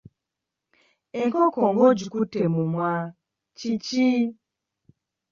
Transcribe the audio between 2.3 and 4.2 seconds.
mumwa! Kiki?